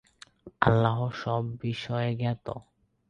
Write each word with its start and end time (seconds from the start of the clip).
আল্লাহ 0.61 0.97
সব 1.15 1.43
বিষয়ে 1.61 2.09
জ্ঞাত। 2.15 2.47